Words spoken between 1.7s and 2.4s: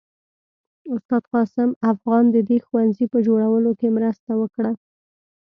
افغان د